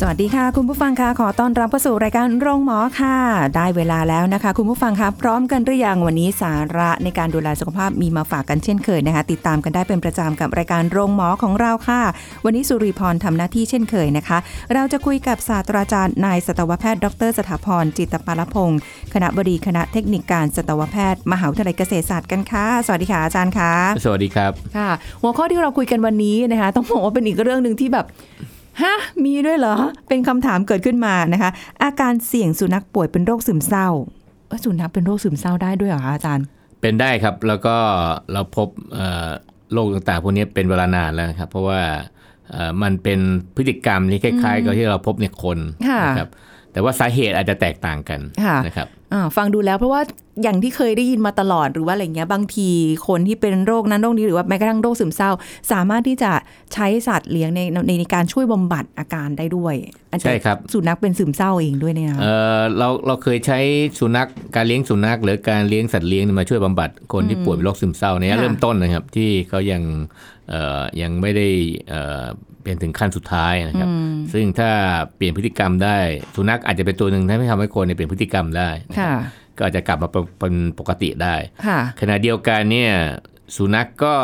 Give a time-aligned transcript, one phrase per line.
[0.00, 3.16] สวัสดีค่ะ คุณผู้ฟังค่ะขอต้อนรับเข้าสู่รายการโรงหมอค่ะ
[3.54, 12.02] ได้เวลาแล้วนะคะ คุณผู้ฟังคะพร้อมกันหรือยังวันนี้สาระในการดูแลสุขภาพมีมาฝากกันเช่นเคยนะคะ ติดตามกันได้เป็นประจำกับรายการโรงหมอของเราค่ะ
[12.44, 14.38] วันนี้สุริพรทำหน้าที่เช่นเคยนะคะ
[14.72, 18.80] เราจะคุยกับศาสตราจารย์นายสัตวแพทย์ ดร สถาพรจิตตปาลพงศ์
[19.14, 23.72] คณะบดีคณะเทคนิคการสัตวแพทย์ มหาวิทยาลัยเกษตรศาสตร์กันค่ะสวัสดีค่ะอาจารย์ค่ะ
[24.04, 24.90] สวัสดีครับค่ะ
[25.22, 28.06] หัวข้อที่เราคุยกันวันนี้นะคะ ต้องบอกว่าเป็นอีกเรื่องหนึ่งที่แบบ
[28.82, 29.76] ฮะ มีด้วยเหรอ
[30.08, 31.50] เป็นคำถามเกิดขึ้นมานะคะ
[31.82, 33.88] อาการเสี่ยงสุนัขป่วยเป็นโรคซึมเศร้า
[34.48, 36.46] เอ้ยสุนัขเป็นโรคซึมเศร้าได้ด้วยเหรอคะอาจารย์
[36.80, 37.76] เป็นได้ครับ แล้วก็
[38.32, 39.28] เราพบเอ่อ
[39.72, 41.80] โรคต่างๆพวกนี้เป็นเวลานานแล้วนะครับ เพราะว่า
[42.50, 43.18] เอ่อมันเป็น
[43.56, 46.30] พฤติกรรมที่คล้ายๆกับที่เราพบในคนค่ะนะครับ
[46.72, 48.97] แต่ว่าสาเหตุอาจจะแตกต่างกันค่ะนะครับอ่า
[49.36, 50.00] ฟังดูแล้วเพราะว่า
[50.42, 52.68] อย่างที่เคยได้ยินมาตลอดหรือว่าอะไรเงี้ยบางที
[53.08, 55.30] คนที่เป็นโรคนั้นโรคนี้หรือว่าแม้กระทั่งโรคซึมเศร้า
[55.72, 56.32] สามารถที่จะ
[56.74, 59.74] ใช้สัตว์เลี้ยงในในในการช่วยบำบัดอาการได้ด้วย
[60.10, 63.58] อาจจะใช่ครับสุนัขเป็นซึมเศร้าเองด้วยเนี่ยนะคะเอ่อเราเราเคยใช้
[63.98, 70.37] สุนัขการเลี้ยงสุนัข หรือการเลี้ยงสัตว์เลี้ยงมาช่วยบำบัดคนที่ป่วยเป็นโรคซึมเศร้าเนี่ยค่ะเริ่มต้นนะครับที่เขายังเอ่อ
[71.02, 71.48] ยังไม่ได้
[71.88, 72.24] เอ่อ
[72.62, 73.88] เป็นถึงขั้นสุดท้ายนะครับ
[74.32, 74.70] ซึ่งถ้า
[75.16, 75.98] เปลี่ยนพฤติกรรมได้
[76.36, 79.16] สุนัขอาจจะเป็นตัวหนึ่งที่ทำให้คนเนี่ยเปลี่ยนพฤติกรรมได้นะครับค่ะ
[79.56, 82.92] ก็อาจจะกลับมาเป็นปกติได้ค่ะขณะเดียวกันเนี่ย
[83.56, 84.14] สุนัขก็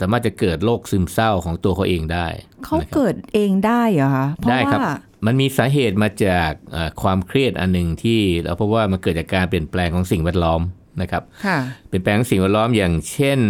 [0.00, 2.26] สามารถจะเกิดโรคซึมเศร้าของตัวเขาเองได้
[2.64, 4.94] เขานะครับเกิดเองได้เหรอคะเพราะได้ครับว่า
[5.26, 10.60] มันมีสาเหตุมาจากเอ่อความเครียดอันหนึ่งที่เราพบว่ามันเกิดจากการเปลี่ยนแปลงของสิ่งแวดล้อม
[11.02, 11.58] นะครับค่ะ
[11.88, 13.40] เปลี่ยนแปลงของสิ่งแวดล้อมอย่างเช่น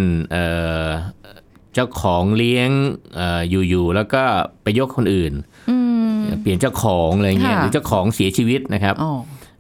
[1.75, 2.71] เอ่อเจ้าของเลี้ยง
[3.15, 4.23] เอ่ออยู่ๆแล้วก็
[4.63, 5.33] ไปยกคนอื่น
[5.71, 5.77] อื
[6.17, 9.13] มเปลี่ยนเจ้าของอะไรเงี้ยค่ะหรือเจ้าของเสียชีวิตนะครับอ๋อ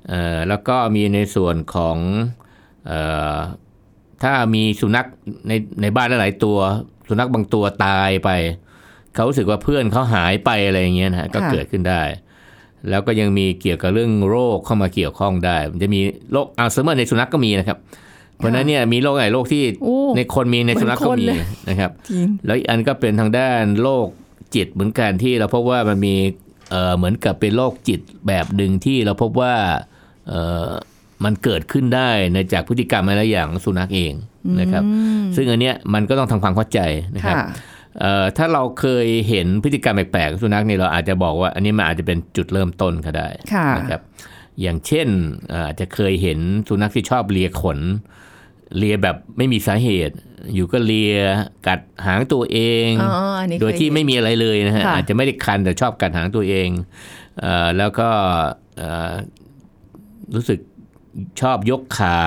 [0.09, 1.97] เอ่อแล้วก็มีในส่วนของ
[2.87, 3.01] เอ่
[3.35, 3.37] อ
[4.23, 5.07] ถ้ามีสุนัข
[5.49, 6.59] ในในบ้านหลายๆตัว
[7.09, 8.31] สุนัขบางตัวตายไป
[9.15, 12.03] เขารู้สึกว่าเพื่อนเขาหายไปอะไรอย่างเงี้ยนะฮะก็เกิดขึ้นได้
[12.91, 16.01] แล้วก็ยังมีเกี่ยวกับเรื่องโรคเข้ามาเกี่ยวข้องได้ มันจะมี
[16.33, 17.79] โรคอัลไซเมอร์ในสุนัขก็มีนะครับ
[18.37, 24.06] เพราะฉะนั้นเนี่ยมีโรคหลายโรคที่โอ้ในคนมีในสุนัขก็เหมือนคนมีเลยนะครับจริงแล้วอีกอันก็เป็นทางด้านโรค
[24.55, 26.15] จิตเหมือนกันที่เราพบว่ามันมี
[26.71, 29.55] เอ่อเหมือนกับเป็นโรคจิตแบบหนึ่งที่เราพบว่า
[30.28, 30.69] เอ่อ
[31.25, 34.12] มันเกิดขึ้นได้ในจากพฤติกรรมอะไรอย่างของสุนัขเอง
[34.61, 34.83] นะครับ
[35.37, 36.81] ซึ่งอันเนี้ยมันก็ต้องทำความเข้าใจ
[37.17, 37.47] นะครับค่ะ
[38.00, 44.00] เอ่อถ้าเราเคยเห็นพฤติกรรมแปลกๆของสุนัขเนี่ยเราอาจจะบอกว่า อันนี้มันอาจจะเป็นจุดเริ่มต้นก็ได้ค่ะนะครับ
[44.63, 45.09] อย่างเช่น
[45.51, 46.39] เอ่ออาจจะเคยเห็น
[46.69, 47.79] สุนัขที่ชอบเลียขน
[48.79, 50.15] เลียแบบไม่มีสาเหตุ
[50.55, 51.15] อยู่ก็เลีย
[51.67, 56.69] กัดหางตัวเองอ๋ออันนี้โดยที่ไม่เคเห็นมีอะไรเลยนะฮะค่ะอาจจะไม่ได้คันแต่ชอบกัดหางตัวเอง
[57.41, 58.09] เออแล้วก็
[58.77, 59.13] เอ่อ
[60.35, 60.59] รู้สึก
[61.41, 62.19] ชอบยกขา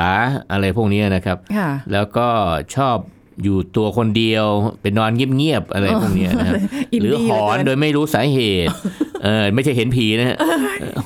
[0.51, 2.27] อะไรพวกนี้นะครับค่ะแล้วก็
[2.75, 2.97] ชอบ
[3.43, 4.45] อยู่ตัวคนเดียว
[4.81, 6.61] เป็นนอนเงียบๆอะไรพวกเนี้ยนะครับ
[6.93, 8.69] อินหรือดี้หอนเหลือเกินโดยไม่รู้สาเหตุ
[9.06, 10.37] เออไม่ใช่เห็นผีนะฮะ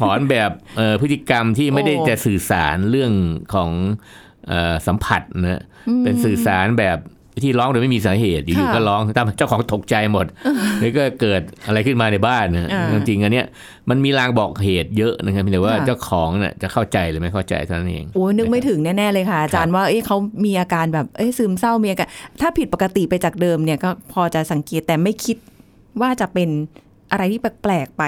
[0.01, 3.11] หอนแบบเอ่อพฤติกรรมที่ไม่ได้โอ้จะสื่อสารเรื่อง
[3.53, 3.69] ของ
[4.47, 5.61] เอ่อสัมผัสนะ
[6.03, 6.99] เป็นสื่อสารแบบ
[7.43, 10.25] ที่ร้องโดยไม่มีสาเหตุอยู่ๆก็ร้องตามเจ้าของตกใจหมด
[10.79, 13.45] หรือก็เกิดอะไรขึ้นมาในบ้านนะอ่าจริงๆอันเนี้ย
[13.89, 22.07] มันมีลางบอกเหตุเยอะนะครับแต่ว่าค่ะเจ้าของน่ะจะเข้าใจหรือไม่เข้าใจเท่านั้นเองโอ้ยนึกไม่ถึงแน่ๆเลยค่ะ อาจารย์ว่าเอ้เขามีอาการแบบเอ้ยซึมเศร้ามีอาการ
[22.41, 25.37] ถ้าผิดปกติไปจากเดิมเนี่ยก็พอจะสังเกตแต่ไม่คิด
[26.01, 26.49] ว่าจะเป็น
[27.11, 28.03] อะไรที่แปลกๆไป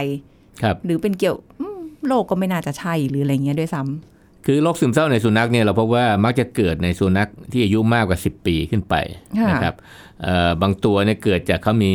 [0.63, 8.95] ครับหรือเป็นเกี่ยวอืมโรคก็ไม่น่าจะใช่หรืออะไรเงี้ยด้วยซ้ำคือโรคซึมเศร้าในสุนัขเนี่ยเราพบว่ามักจะเกิดในสุนัขที่อายุมากกว่า 10 ปีขึ้นไป
[9.39, 9.75] ค่ะนะครับ
[10.23, 11.91] เอ่อบางตัวเนี่ยเกิดจากเขามี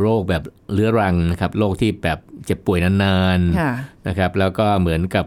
[0.00, 5.26] โรคแบบเรื้อรังนะครับโรคที่แบบเจ็บป่วยนานค่ะๆนะครับแล้วก็เหมือนกับ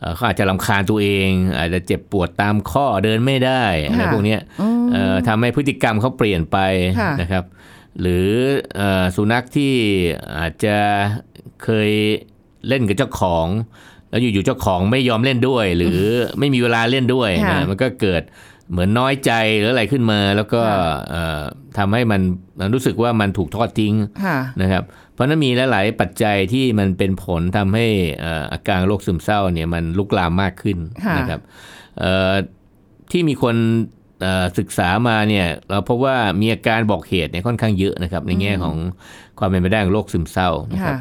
[0.00, 1.28] เอ่อเขาอาจจะลำคาญตัวเอง
[1.58, 6.58] อาจจะเจ็บปวดตามข้อเดินไม่ได้อะไรค่ะพวกเนี้ยอืมเอ่อทำให้พฤติกรรมเขาเปลี่ยนไป
[7.00, 7.44] ค่ะนะครับ
[8.00, 8.28] หรือ
[8.76, 9.74] เอ่อสุนัขที่
[10.38, 10.76] อาจจะ
[11.64, 11.90] เคย
[12.68, 13.46] เล่นกับเจ้าของ
[14.10, 16.00] แล้วอยู่ๆเจ้าของไม่ยอมเล่นด้วย หรือ
[16.38, 18.22] ไม่มีเวลาเล่นด้วยค่ะนะมันก็เกิด
[18.70, 21.42] เหมือนน้อยใจหรืออะไรขึ้นมา แล้วก็ค่ะเอ่อ
[21.78, 22.20] ทำให้มัน
[22.60, 23.94] มันรู้สึกว่ามันถูกทอดทิ้ง
[24.24, 27.86] ค่ะนะครับ เพราะฉะนั้นมีหลาย ๆ ปัจจัยที่มันเป็นผลทำให้
[28.20, 31.40] เอ่ออาการโรคซึมเศร้าเนี่ยมันลุกลามมากขึ้นค่ะนะครับ
[32.00, 32.32] เอ่อ
[33.10, 33.97] ที่มีคนเอ่อ
[34.58, 38.76] ศึกษามาเนี่ยเราพบว่ามีอาการบอกเหตุเนี่ยค่อนข้างเยอะนะครับในแง่ของ
[39.38, 40.98] ความเป็นไปได้ของโรคซึมเศร้านะครับค่ะ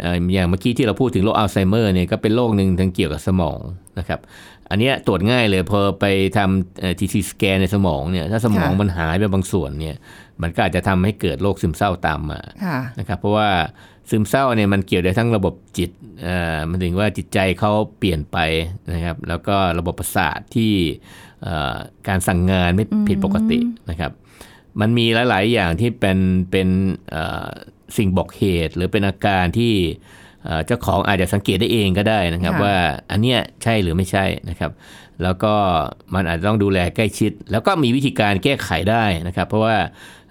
[0.00, 3.58] เอ่ออย่างเมื่อกี้ที่เราพูดถึงโรคอัลไซเมอร์เนี่ยก็เป็นโรคหนึ่งทางเกี่ยวกับสมอง
[3.98, 4.20] นะครับ
[4.70, 6.04] อันเนี้ยตรวจง่ายเลยพอไป
[6.36, 9.96] ทำทีทีสแกนในสมองเนี่ยถ้าสมองค่ะมันหายไปบางส่วนเนี่ย
[10.42, 13.50] มันก็อาจจะทำให้เกิดโรคซึมเศร้าตามมาค่ะนะครับเพราะว่า
[14.10, 15.90] ซึมเศร้าเนี่ยมันเกี่ยวได้ทั้งระบบจิต
[16.22, 18.38] เอ่อมันถึงว่าจิตใจเขาเปลี่ยนไป
[18.92, 20.72] นะครับ แล้วก็ระบบประสาทที่
[21.42, 21.76] เอ่อ
[22.08, 23.58] การสั่งงานไม่ผิดปกติ
[23.90, 24.12] นะครับ
[24.80, 26.18] มันมีหลาย ๆ อย่างที่เป็น
[26.50, 26.68] เป็น
[27.10, 27.48] เอ่อ
[27.96, 29.74] สิ่งบอกเหตุ หรือเป็นอาการที่
[30.44, 32.74] เอ่อเจ้าของอาจจะสังเกตได้เองก็ได้นะครับค่ะว่า
[33.10, 34.70] อันเนี้ยใช่หรือไม่ใช่นะครับ
[35.22, 35.54] แล้วก็
[36.14, 39.76] มันอาจจะต้องดูแลใกล้ชิด แล้วก็มีวิธีการแก้ไขได้นะครับ เพราะว่า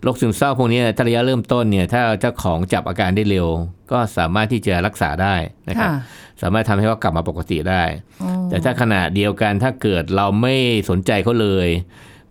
[0.04, 3.48] โรคซึมเศร้าพวกนี้ถ้าระยะเริ่มต้นเนี่ยถ้าเจ้าของจับอาการได้เร็ว
[3.92, 5.36] ก็สามารถที่จะรักษาได้
[5.70, 6.02] นะครับค่ะ
[6.42, 7.84] สามารถทำให้เขากลับมาปกติได้
[8.22, 10.56] อ๋อแต่ถ้าขณะเดียวกันถ้าเกิดเราไม่
[10.90, 11.68] สนใจเขาเลย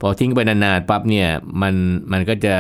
[0.01, 1.29] พอทิ้งไปนานๆปั๊บเนี่ย
[1.63, 1.75] มัน
[2.13, 2.57] มันก็จะ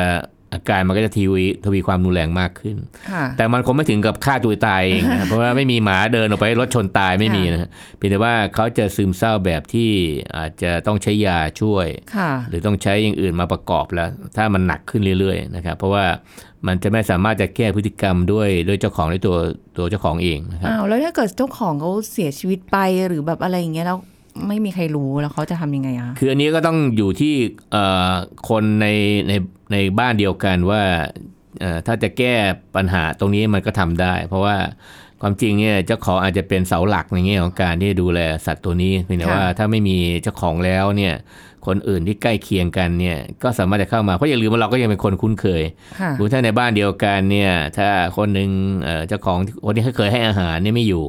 [0.52, 2.76] อาการมันก็จะทีวีทวีความรุนแรงมากขึ้น
[3.10, 9.90] ค่ะแต่มันคงไม่ถึงกับฆ่าตัวตายเองนะเพราะว่าไม่มีหมาเดินออกไปรถชนตายไม่มีนะฮะเพียงแต่ว่าเขาจะซึมเศร้าแบบที่
[10.36, 11.86] อาจจะต้องใช้ยาช่วย
[12.16, 16.04] ค่ะหรือต้องใช้อย่างอื่นมาประกอบแล้ว ถ้ามันหนักขึ้นเรื่อยๆนะครับเพราะว่า
[16.66, 19.36] มันจะไม่สามารถจะแก้พฤติกรรมด้วยด้วยเจ้าของด้วยตัว
[19.78, 22.76] ตัวเจ้าของเองนะครับอ้าวแล้วถ้าเกิดเจ้าของเขาเสียชีวิตไป
[23.08, 23.98] หรือแบบอะไรอย่างเงี้ยแล้ว
[24.48, 27.34] ไม่มีใครรู้แล้วเขาจะทำยังไงอะคืออันนี้ก็ต้องอยู่ที่
[27.72, 28.12] เอ่อ
[28.48, 28.86] คนใน
[29.28, 29.32] ใน
[29.72, 30.82] ในบ้านเดียวกันว่า
[31.60, 32.34] เอ่อถ้าจะแก้
[32.76, 34.56] ปัญหาตรงนี้มันก็ทำได้ เพราะว่า
[35.22, 41.14] ความจริงเนี่ยเจ้าของอาจจะเป็นเสาหลักในแง่ของการที่ดูแลสัตว์ตัวนี้เพียงแต่ว่าถ้าไม่มีเจ้าของแล้วเนี่ย
[41.66, 45.62] คนอื่นที่ใกล้เคียงกันเนี่ยก็สามารถจะเข้ามาเพราะอย่าลืมว่าเราก็ยังเป็นคนคุ้นเคย
[46.00, 48.50] ค่ะดูถ้าในบ้านเดียวกันเนี่ยถ้าคนหนึ่ง
[48.84, 51.06] เอ่อเจ้าของคนที่เขาเคยให้อาหารเนี่ยไม่อยู่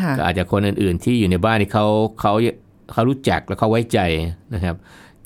[0.00, 1.86] ค่ะก็อาจจะคนอื่นๆที่อยู่ในบ้านที่เขา
[2.20, 2.32] เขา
[2.92, 3.98] เขารู้จักและเขาไว้ใจ
[4.54, 4.76] นะครับ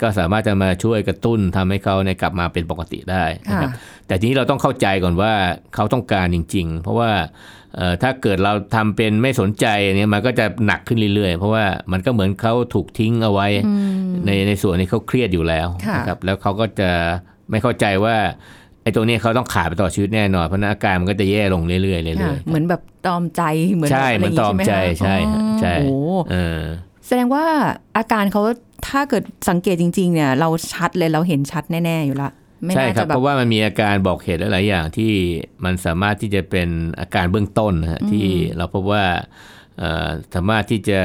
[0.03, 5.33] ก็สามารถจะมาช่วยกระตุ้นทำให้เขาเนี่ยกลับมาเป็นปกติได้นะครับค่ะแต่ทีนี้เราต้องเข้าใจก่อนว่า
[5.75, 7.11] เขาต้องการจริง ๆ เพราะว่า
[7.77, 9.67] เอ่อถ้าเกิดเราทำเป็นไม่สนใจ
[9.97, 13.73] เนี่ยมันก็จะหนักขึ้นเรื่อยๆ เพราะว่ามันก็เหมือนเขาถูกทิ้งเอาไว้อื
[14.05, 16.91] มในในส่วนที่เขาเครียดอยู่แล้วค่ะนะครับแล้วเขาก็จะ
[17.51, 18.17] ไม่เข้าใจว่า
[18.83, 23.43] ไอ้ตรงนี้เขาต้องขาดไปตลอดชีวิตแน่นอนเพราะฉะนั้นอาการมันก็จะแย่ลงเรื่อยๆเรื่ค่ะอยเหมือนแบบตอมใจ
[23.75, 26.61] เหมือนใช่ะไรเหมือนตอมใจย่างงี้ใช่ไหมคะใช่อ๋อโอ้โหๆเออ
[27.07, 27.45] แสดงว่า
[27.97, 28.43] อาการเขา
[28.89, 32.31] ถ้าเกิดสังเกตจริง ๆ เนี่ย เราชัดเลยเราเห็นชัดแน่ ๆ อยู่ละ
[32.65, 35.13] ไม่ใช่น่าครัจะบแบเพบราะว่ามันมีอาการบอกเหตุหลายๆอย่างที่
[35.65, 36.69] มันสามารถที่จะเป็น
[37.01, 38.27] อาการเบื้องต้นนะฮะที่
[38.57, 39.05] เราพบว่า
[39.79, 41.01] เอ่อสามารถที่จะ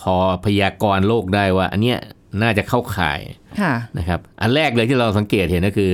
[0.00, 0.14] พอ
[0.44, 1.98] พยากรณ์โรคได้ว่า อันเนี้ย
[2.42, 3.20] น่าจะเข้าข่าย
[3.60, 5.92] ค่ะนะครับ อันแรกเลยที่เราสังเกตเห็นก็คือ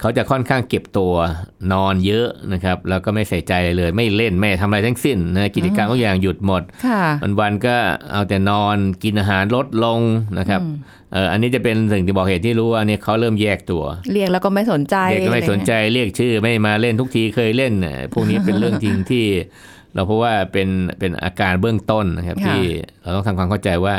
[0.00, 1.14] เขาจะค่อนข้างเก็บตัว
[1.72, 7.76] นอนเยอะนะครับ แล้วก็ไม่ใส่ใจอะไรเลย ไม่เล่นไม่ทำอะไรทั้งสิ้นนะกิจกรรมทุกอย่างหยุดหมดค่ะวันวันๆก็
[8.12, 10.00] เอาแต่นอนกินอาหารลดลง
[10.38, 10.60] นะครับ
[11.12, 19.24] เอ่ออันนี้จะเป็นสิ่งที่บอกเหตุที่รู้ว่าเนี่ยเขาเริ่มแยกตัว เรียกแล้วก็ไม่สนใจเด็กก็ไม่สนใจเรียกชื่อไม่มาเล่นทุกทีเคยเล่นน่ะพวกนี้เป็นเรื่องจริงที่
[19.94, 20.68] เราเพราะว่าเป็น
[20.98, 22.62] เป็นอาการเบื้องต้นนะครับค่ะที่
[23.02, 23.94] เราต้องทำความเข้าใจว่า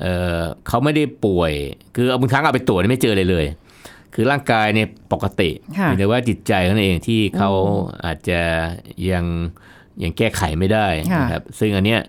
[0.00, 0.06] เอ
[0.38, 1.52] อเขาไม่ได้ป่วย
[1.96, 3.46] คือเอาบางครั้งเอาไปตรวจไม่เจอเลยเลย
[4.14, 7.50] คือร่างกายเนี่ยปกติค่ะแต่ว่าจิตใจเขาเองที่เขา
[8.04, 8.40] อาจจะ
[9.10, 9.24] ยัง
[10.02, 12.00] ยังแก้ไขไม่ได้ค่ะนะครับซึ่งอันเนี้ย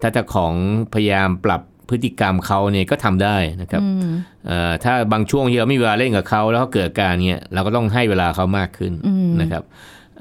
[0.00, 0.52] ถ้าเจ้าของ
[0.94, 4.12] พยายามปรับพฤติกรรมเขาเนี่ยก็ทำได้นะครับอืม
[4.46, 9.62] เอ่อถ้าบางช่วงที่เราไม่มีเวลาเล่นกับเขาแล้วเขาเกิดอาการเนี้ยเราก็ต้องให้เวลาเขามากขึ้นอืมนะครับ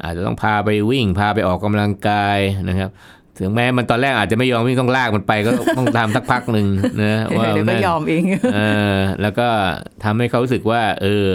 [0.04, 2.40] อาจจะต้องพาไปวิ่งพาไปออกกำลังกาย
[2.70, 2.90] นะครับ
[3.40, 6.68] ถึงแม้มันตอนแรกอาจจะไม่ยอมวิ่งต้องลากมันไปก็ต้องทำสักพักหนึ่ง
[7.04, 8.24] นะว่าเดี๋ยวก็นั่นยอมเอง
[8.56, 8.60] เอ
[8.94, 9.48] อแล้วก็
[10.04, 11.30] ทำให้เขารู้สึกว่า เออ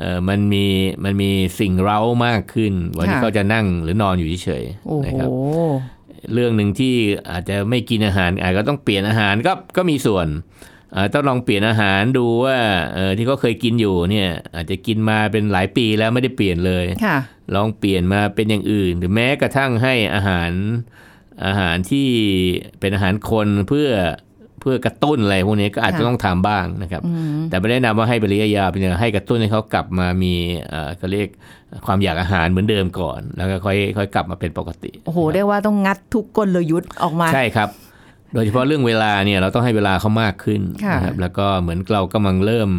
[0.00, 0.66] เออมันมี
[1.04, 1.30] มันมี
[1.60, 5.30] สิ่งเร้ามากขึ้นวันที่ค่ะเขาจะนั่งหรือนอนอยู่เฉยโอ้ๆนะโหครับ
[6.32, 6.94] เรื่องหนึ่งที่
[7.30, 10.26] อาจจะไม่กินอาหาร อาจจะต้องเปลี่ยนอาหารก็ก็มีส่วน
[10.94, 12.58] อ่าต้องลองเปลี่ยนอาหารดูว่า
[12.94, 17.18] เออที่เขาเคยกินอยู่เนี่ยอาจจะกินมาเป็นหลายปีแล้วไม่ได้เปลี่ยนเลยค่ะ
[17.54, 20.50] ลองเปลี่ยนมาเป็นอย่างอื่น หรือแม้กระทั่งให้อาหาร
[21.46, 22.08] อาหารที่
[22.80, 23.88] เป็นอาหารคนเพื่อ
[24.60, 30.34] เพื่อกระตุ้นอะไรพวกนี้ก็อาจจะค่ะต้องทำบ้างนะครับอืมแต่ไม่ได้นำว่าให้เป็นระยะยาวเป็นอย่างให้กระตุ้นให้เขากลับมามี
[30.68, 31.28] เอ่อเขาเรียก
[31.86, 37.68] ความอยากอาหารเหมือนเดิมก่อน แล้วก็ค่อยค่อยกลับมาเป็นปกติ โอ้โหเรียกว่าต้องงัดทุกกลยุทธ์ออกมาใช่ครับ
[38.34, 42.70] โดยเฉพาะเรื่องเวลาเนี่ยเราต้องให้เวลาเขามากขึ้นค่ะนะครับแล้วก็เหมือนเรากำลังเริ่ม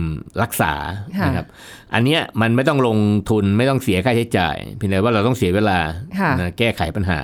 [0.42, 0.74] รักษา
[1.18, 1.48] ค่ะนะครับ
[1.94, 2.98] อันเนี้ยมันไม่ต้องลง
[3.30, 5.80] ทุนไม่ต้องเสียค่าใช้จ่ายเพียงแต่ว่าเราต้องเสียเวลา
[6.20, 7.20] ค่ะนะแก้ไขปัญหา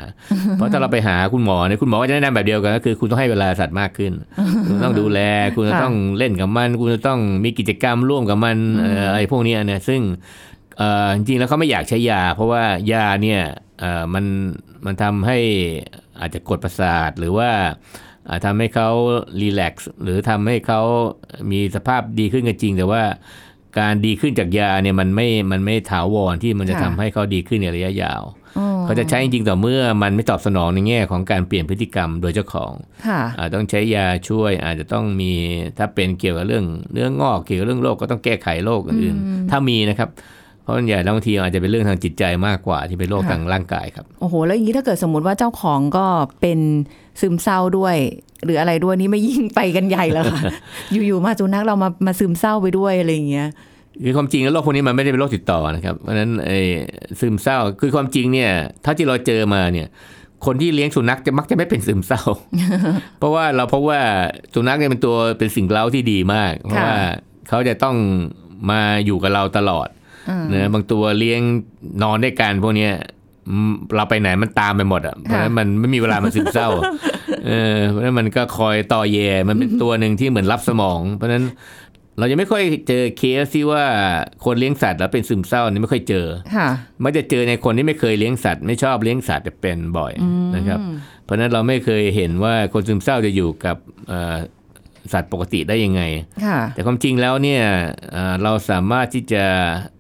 [0.53, 4.11] เพราะถ้าเราไปหาคุณหมอเนี่ยคุณหมอก็จะแนะนำแบบเดียวกันก็คือ คุณต้องให้เวลาสัตว์มากขึ้น
[4.67, 5.19] คุณต้องดูแล
[5.55, 10.01] คุณจะค่ะต้องเล่นกับมัน คุณจะต้องมีกิจกรรมร่วมกับมันเอ่ออะไรพวกเนี้ยเนี่ยซึ่ง
[10.77, 13.41] เอ่อจริงๆแล้วเขาไม่อยากใช้ยา เพราะว่ายาเนี่ย
[13.79, 14.25] เอ่อมัน
[14.85, 15.37] มันทำให้
[16.19, 18.06] อาจจะกดประสาทหรือว่าอาจ
[18.45, 18.89] ทำให้เขา
[19.41, 20.81] รีแลกซ์หรือทำให้เขา
[21.51, 23.03] มีสภาพดีขึ้นก็จริง แต่ว่า
[23.79, 28.23] การดีขึ้นจากยาเนี่ยมันไม่ มันไม่ถาวรที่มันจะค่ะทำให้เขาดีขึ้นในระยะยาว
[28.85, 32.73] เขาจะใช้จริงๆต่อเมื่อมันไม่ตอบสนองในแง่ของการเปลี่ยนพฤติกรรมโดยเจ้าของ
[33.07, 35.31] ค่ะอาจต้องใช้ยาช่วยอาจจะต้องมี
[35.77, 40.09] ถ้าเป็นเกี่ยวกับเรื่องเนื้องอกเกี่ยวกับเรื่องโรคก็ต้องแก้ไขโรคอื่นๆถ้ามีนะครับ
[40.67, 46.05] เพราะส่วนใหญ่บางทีอาจจะเป็นเรื่องทางจิตใจมากกว่าที่เป็นโรคค่ะทางร่างกายครับ โอ้โห แล้วอย่างนี้ถ้าเกิดสมมติว่าเจ้าของก็
[46.41, 46.59] เป็น
[47.21, 47.95] ซึมเศร้าด้วย
[48.45, 50.41] หรืออะไรด้วยนี่ไม่ยิ่งไปกันใหญ่แล้วค่ะ
[50.91, 53.47] อยู่ๆมาสุนัขเรามามาซึมเศร้าไปด้วยอะไรอย่างเงี้ย
[54.03, 56.59] คือความจริงแล้วโรคพวกนี้มันไม่ได้เป็นโรคติดต่อนะครับ เพราะฉะนั้นไอ้
[57.19, 58.51] ซึมเศร้าคือความจริงเนี่ย
[58.83, 59.87] เท่าที่เราเจอมาเนี่ย
[60.45, 62.21] คนที่เลี้ยงสุนัขจะมักจะไม่เป็นซึมเศร้า
[63.19, 64.01] เพราะว่าเราพบว่า
[64.53, 66.97] สุนัขเนี่ยเป็นตัวเป็นสิ่งเล้าที่ดีมาก เพราะว่า
[67.49, 67.95] เขาจะต้อง
[68.71, 69.87] มาอยู่กับเราตลอด
[70.29, 71.41] อืมนะบางตัวเลี้ยง
[72.03, 72.93] นอนด้วยกันพวกเนี้ย
[73.49, 76.69] อืมเราไปไหนมันตามไปหมดอะเพราะฉะนั้นมันไม่มีเวลามาซึมเศร้า
[77.47, 81.45] เออเพราะฉะนั้นมันก็คอยต่อแย่มันเป็นตัวหนึ่งที่เหมือนรับสมอง เพราะฉะนั้น
[82.19, 83.83] เรายังไม่ค่อยเจอเคสที่ว่า
[84.45, 86.69] คนเลี้ยงสัตว์แล้วเป็นซึมเศร้านี่ไม่ค่อยเจอค่ะ
[87.03, 90.13] มักจะเจอในคนที่ไม่เคยเลี้ยงสัตว์ไม่ชอบเลี้ยงสัตว์จะเป็นบ่อย
[90.55, 90.79] นะครับ
[91.23, 93.77] เพราะฉะนั้นเราไม่เคยเห็นว่าคนซึมเศร้าจะอยู่กับ
[94.09, 94.37] เอ่อ
[95.13, 96.01] สัตว์ปกติได้ยังไง
[96.45, 97.63] ค่ะแต่ความจริงแล้วเนี่ย
[98.11, 99.96] เอ่อเราสามารถที่จะเอ่อ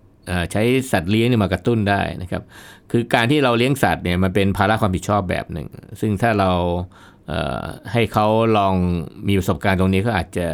[0.51, 2.43] ใช้สัตว์เลี้ยงเนี่ยมากระตุ้นได้นะครับ
[2.91, 5.67] คือการที่เราเลี้ยงสัตว์เนี่ยมันเป็นภาระความผิดชอบแบบหนึ่ง
[5.99, 6.51] ซึ่งถ้าเรา
[7.27, 8.75] เอ่อให้เขาลอง
[9.27, 10.47] มีประสบการณ์ตรงนี้เขาอาจจะ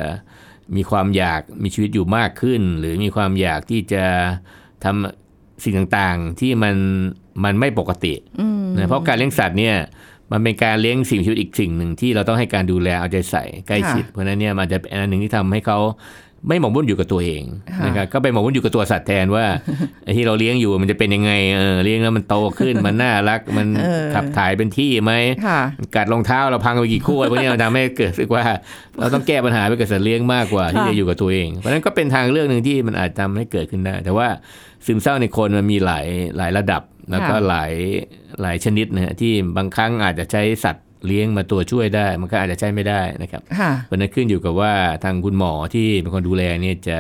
[0.76, 4.04] มีความอยากมีชีวิตอยู่มากขึ้น หรือมีความอยากที่จะ
[4.84, 6.76] ทำสิ่งต่างๆที่มัน
[7.44, 8.14] มันไม่ปกติ
[8.76, 9.76] นะเพราะการเลี้ยงสัตว์เนี่ย
[10.32, 15.80] มันเป็นการเลี้ยงสิ่งมีชีวิตอีกสิ่งหนึ่งที่เราต้องให้การดูแลเอาใจใส่ใกล้ชิดเพราะฉะนั้นเนี่ยมันจะเป็นอันหนึ่งที่ทำให้เขา
[16.48, 17.44] ไม่หมกมุ่นอยู่กับตัวเอง
[17.78, 19.46] ค่ะนะครับก็ไปหมกมุ่นอยู่กับตัวสัตว์แทนว่า
[20.04, 25.14] ไอ้ที่เราเลี้ยงอยู่มันจะเป็นยังไงเออเลี้ยงแล้วมันโตขึ้นมันน่ารักมันเออขับถ่ายเป็นที่ไหม
[25.48, 25.62] ค่ะ
[25.96, 28.44] กัดรองเท้าเราพังไปกี่คู่อะไรพวกเนี้ยมันทำให้เกิดรู้สึกว่า
[29.00, 34.28] เราต้องแก้ปัญหาไปกับสัตว์เลี้ยงมากกว่าที่ค่ะจะอยู่กับตัวเอง เพราะฉะนั้นก็เป็นทางเลือกหนึ่งที่มันอาจทำให้เกิดขึ้นได้ แต่ว่า
[34.86, 36.06] ซึมเศร้าในคนมันมีหลาย
[36.38, 36.82] หลายระดับ
[37.12, 37.74] แล้วก็หลาย
[38.42, 47.00] หลายชนิดนะฮะที่บางครั้งอาจจะใช้สัตว์ เลี้ยงมาตัวช่วยได้ มันก็อาจจะใช้ไม่ได้นะครับค่ะเพราะฉะนั้นขึ้นอยู่กับว่าทางคุณหมอที่เป็นคนดูแลเนี่ยจะ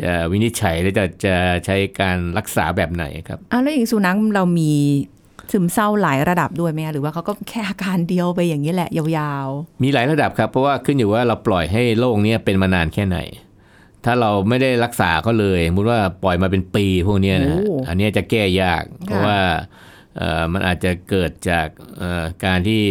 [0.00, 4.72] จะวินิจฉัยและจะจะใช้การรักษาแบบไหนครับอ้าวแล้วอย่างสุนัขเรามี
[5.52, 9.48] ซึมเศร้าหลายระดับด้วยไหมคะหรือว่าเขาก็แค่อาการเดียวไปอย่างนี้แหละยาว
[9.82, 13.18] มีหลายระดับครับเพราะว่าขึ้นอยู่ว่าเราปล่อยให้โรคเนี้ยเป็นมานานแค่ไหน
[14.04, 19.58] ถ้าเราไม่ได้รักษาเขาเลยสมมติว่าปล่อยมาเป็นปีพวกเนี้ยนะฮะอันเนี้ยจะแก้ยาก เพราะว่าเอ่อ
[20.52, 22.82] มันอาจจะเกิดจากเอ่อการที่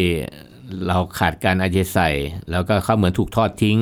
[0.88, 2.10] เราขาดการอาเจยใส่
[2.52, 3.78] แล้วก็เขาเหมือนถูกทอดทิ้ง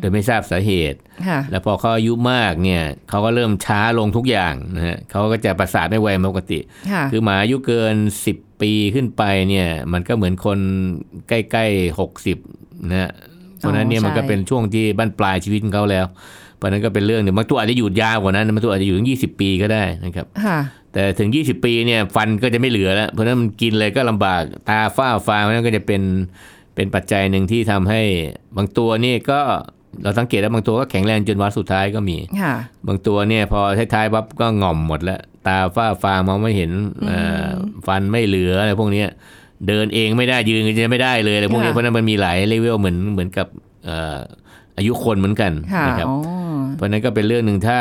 [0.00, 6.58] โดยไม่ทราบสาเหตุๆค่ะแล้วพอเขาอายุมากเนี่ยเขาก็เริ่มช้าลงทุกอย่างนะฮะเขาก็จะประสาทไม่ไวเหมือนปกติ
[6.92, 7.96] ค่ะคือหมาอายุเกิน
[8.28, 10.58] 10 ปีขึ้นไปเนี่ยมันก็เหมือนคน
[11.28, 11.98] ใกล้ๆ
[12.28, 13.10] 60นะฮะ
[13.58, 16.06] เพราะฉะนั้นเนี่ยใช่มันก็เป็นช่วงที่บั้นปลายชีวิตของเขาแล้ว
[16.56, 20.58] เพราะฉะนั้นก็เป็นเรื่องหนึ่งบางตัวอาจจะอยู่ยาวกว่านั้นบางตัวอาจจะอยู่ถึง 20 ปีก็ได้นะครับค่ะ
[20.94, 26.02] แต่ถึง 20 ปีเนี่ยฟันก็จะไม่เหลือแล้ว เพราะฉะนั้นมันกินเลยก็ลำบากตาฝ้าฟางเพราะฉะนั้นก็จะเป็น
[26.74, 28.02] เป็นปัจจัยหนึ่งที่ทำให้
[28.56, 29.40] บางตัวนี่ก็
[30.02, 32.54] เราสังเกตแล้วบางตัวก็แข็งแรงจนวันสุดท้ายก็มีค่ะ
[32.86, 33.60] บางตัวเนี่ยพอ
[33.94, 36.70] ท้ายๆปั๊บก็ง่อมหมดแล้ว ตาฝ้าฟางมองไม่เห็น
[37.06, 37.48] เอ่อ
[37.86, 39.08] ฟันไม่เหลืออะไรพวกเนี้ย
[39.68, 43.46] เดินเองไม่ได้ยืนก็จะไม่ได้เลยอะไรพวกนี้ค่ะเพราะฉะนั้นมันมีหลายเลเวลเหมือนเหมือนกับ
[43.84, 46.18] เอ่ออายุคนเหมือนกันค่ะนะครับอ๋อ
[46.76, 47.80] เพราะฉะนั้นก็เป็นเรื่องหนึ่งถ้า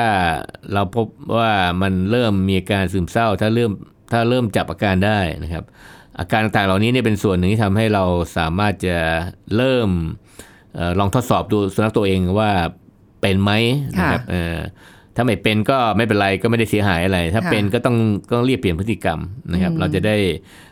[0.74, 1.08] เราพบ
[1.38, 3.72] ว่ามันเริ่มมีอาการซึมเศร้า ถ้าเริ่ม
[4.12, 5.64] ถ้าเริ่มจับอาการได้นะครับ
[6.20, 8.04] อาการต่างๆเหล่านี้เนี่ยเป็นส่วนหนึ่งที่ทำให้เรา
[8.38, 8.98] สามารถจะ
[9.56, 9.90] เริ่ม
[10.76, 12.52] เออลองทดสอบดูสุนัขตัวเองว่า
[13.22, 13.52] เป็นไหม
[13.98, 14.58] นะครับเออ
[15.16, 17.96] ถ้าไม่เป็นก็ไม่เป็นไรก็ไม่ได้เสียหายอะไร ถ้าค่ะเป็นก็ต้อง
[18.32, 19.20] ต้องรีบเปลี่ยนพฤติกรรม
[19.52, 20.16] นะครับ เราจะได้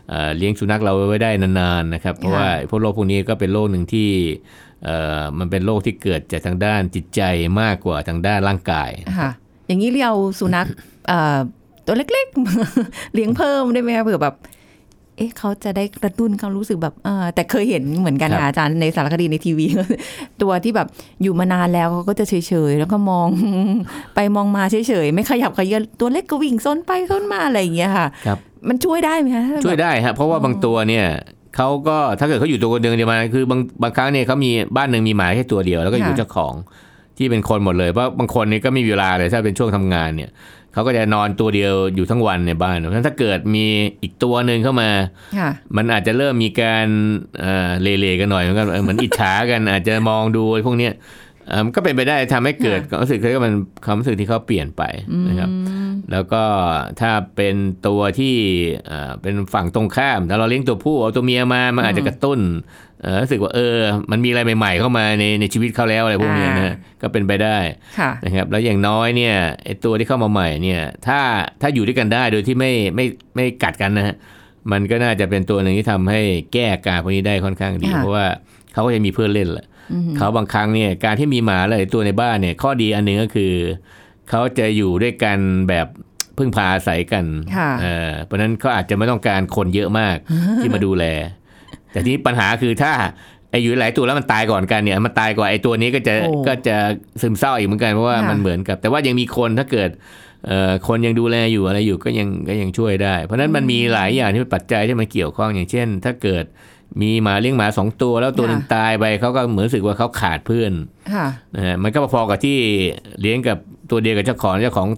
[0.10, 4.71] เอ่อเลี้ยงสุนัขเราไว้ได้นานๆนะครับ เพราะว่าพวกโรคพวกนี้ก็เป็นโรคหนึ่งที่เอ่อ
[5.40, 7.22] มันเป็นโรคที่เกิดจากทางด้านจิตใจ
[7.62, 9.32] มากกว่าทางด้านร่างกายค่ะ
[9.68, 10.68] อย่างนี้เรียกสุนัข
[11.08, 11.38] เอ่อ
[11.86, 14.36] ตัวเล็กๆ เลี้ยงเพิ่มได้ไหมคะเผื่อแบบ
[15.18, 19.66] เอ๊ะเขาจะได้กระตุ้นเขารู้สึกแบบเออแต่เคยเห็นเหมือนกันครับค่ะอาจารย์ในสารคดีในทีวี
[20.42, 20.88] ตัวที่แบบ
[21.24, 22.34] อยู่มานานแล้วเขาก็จะเฉ
[22.70, 23.28] ยๆ แล้วก็มอง
[24.16, 31.06] ไปมองมาเฉยๆ ไม่ขยับขยื่นตัวเล็กก็วิ่งซนไปซนมาอะไรอย่างเงี้ยค่ะครับมันช่วยได้ไหมคะถ้าแบบช่วยได้ฮะเพราะว่าบางตัวเนี่ย
[31.56, 36.54] เขาก็ถ้าเกิดเขาอยู่ตัวคนเดียวเดียวมาคือบางบางครั้งเนี่ยเขามีบ้านหนึ่งมีหมาแค่ตัวเดียว แล้วก็อยู่เจ้าของ
[37.18, 40.30] ที่เป็นคนหมดเลยเพราะบางคนนี่ก็ไม่มีเวลาเลยถ้าเป็นช่วงทำงานเนี่ย
[40.74, 43.66] เขาก็จะนอนตัวเดียวอยู่ทั้งวันในบ้านเพราะฉะนั้นถ้าเกิดมี
[44.02, 44.90] อีกตัวหนึ่งเข้ามา
[45.38, 46.88] ค่ะมันอาจจะเริ่มมีการ
[47.40, 51.31] เอ่อเลๆกันหน่อยเหมือนกันเออเหมือนอิจฉากันอาจจะมองดูไอ้พวกเนี้ยเอ่อมัน
[51.76, 53.54] ก็เป็นไปได้ทำให้เกิดความรู้สึกที่ว่ามัน
[53.86, 54.84] ความรู้สึกที่เขาเปลี่ยนไป
[55.30, 55.50] นะครับ
[56.12, 56.44] แล้วก็
[57.02, 57.56] ถ้าเป็น
[57.88, 58.36] ตัวที่
[58.88, 62.40] เอ่อเป็นฝั่งตรงข้ามถ้าเราเลี้ยงตัวผู้เอาตัวเมียมามันอาจจะกระตุ้น
[63.02, 63.78] เอ่อรู้สึกว่าเออ
[64.12, 67.58] มันมีอะไรใหม่ ๆ เข้ามาในในชีวิตเขาแล้วอะไรพวกเนี้ยนะอ่าก็เป็นไปได้
[68.00, 71.20] ค่ะนะครับ แล้วอย่างน้อยเนี่ยไอตัวที่เข้ามาใหม่เนี่ยถ้า
[71.62, 73.06] ถ้าอยู่ด้วยกันได้โดยที่ไม่ไม่
[73.36, 74.16] ไม่กัดกันนะฮะ
[74.72, 76.22] มันก็น่าจะเป็นตัวหนึ่งที่ทำให้
[76.54, 78.28] แก้อาการพวกนี้ได้ค่อนข้างดีค่ะเพราะว่า
[78.74, 79.66] เขาก็จะมีเพื่อนเล่นแหละ
[80.18, 83.54] เขาบางครั้งเนี่ยการที่มีหมาหลายตัวในบ้านเนี่ย ข้อดีอันหนึ่งก็คือ
[84.30, 85.38] เขาจะอยู่ด้วยกัน
[85.70, 85.88] แบบ
[86.38, 87.26] พึ่งพาอาศัยกัน
[87.58, 90.16] ค่ะเออเพราะฉะนั้นเขาอาจจะไม่ต้องการคนเยอะมาก
[90.62, 91.06] ที่มาดูแล
[91.92, 92.94] แต่ทีนี้ปัญหาคือถ้า
[93.50, 96.76] ไอ้อยู่หลายตัวแล้วมันตายก่อนกันเนี่ย มันตายกว่าไอ้ตัวนี้ก็จะโอ้ก็จะ
[97.22, 99.90] ซึมเศร้าอีกเหมือนกันเพราะว่าค่ะมันเหมือนกับ แต่ว่ายังมีคนถ้าเกิด
[100.48, 106.46] เอ่อคนยังดูแลอยู่อะไรอยู่ก็ยังก็ยังช่วยได้ เพราะฉะนั้นมันมีหลายอย่างที่เป็นปัจจัยที่มันเกี่ยวข้องอย่างเช่น ถ้าเกิด
[107.02, 110.72] มีหมาเลี้ยงหมาสองตัวแล้วตัวหนึงตายไปเขาก็เหมือนรู้สึกว่าเขาขาดเพื่อน
[111.14, 112.58] ค่ะนะฮะมันก็พอๆกับที่
[113.22, 113.58] เลี้ยงกับ
[113.90, 114.90] ตัวเดียวกับเจ้าของเจ้าของ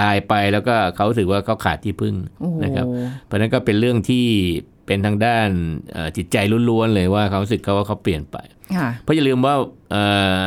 [0.00, 2.86] ตายไปแล้วก็เขารู้สึกว่าเขาขาดที่พึ่งโอ้โหนะครับ
[3.24, 4.26] เพราะฉะนั้นก็เป็นเรื่องที่
[4.86, 5.48] เป็นทางด้าน
[5.92, 6.36] เอ่อจิตใจ
[6.70, 8.36] ล้วนๆเลยว่าเขารู้สึกเขาว่าเขาเปลี่ยนไป
[8.76, 9.54] ค่ะเพราะอย่าลืมว่า
[9.90, 10.02] เอ่
[10.44, 10.46] อ